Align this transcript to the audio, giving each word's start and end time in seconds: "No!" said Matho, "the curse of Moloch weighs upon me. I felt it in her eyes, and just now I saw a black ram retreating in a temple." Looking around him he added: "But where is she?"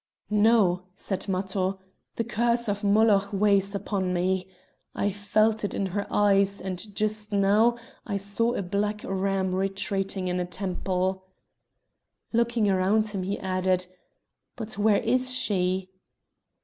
"No!" 0.31 0.85
said 0.95 1.27
Matho, 1.29 1.77
"the 2.15 2.23
curse 2.23 2.67
of 2.67 2.83
Moloch 2.83 3.31
weighs 3.31 3.75
upon 3.75 4.13
me. 4.15 4.47
I 4.95 5.11
felt 5.11 5.63
it 5.63 5.75
in 5.75 5.85
her 5.85 6.07
eyes, 6.11 6.59
and 6.59 6.79
just 6.95 7.31
now 7.31 7.77
I 8.03 8.17
saw 8.17 8.55
a 8.55 8.63
black 8.63 9.01
ram 9.03 9.53
retreating 9.53 10.27
in 10.27 10.39
a 10.39 10.43
temple." 10.45 11.27
Looking 12.33 12.67
around 12.67 13.09
him 13.09 13.21
he 13.21 13.37
added: 13.37 13.85
"But 14.55 14.75
where 14.75 14.97
is 14.97 15.35
she?" 15.35 15.91